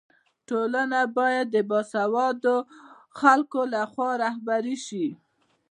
ټولنه 0.47 0.99
باید 1.17 1.45
د 1.51 1.57
باسواده 1.69 2.55
خلکو 3.19 3.61
لخوا 3.73 4.09
رهبري 4.23 4.77
سي. 4.87 5.07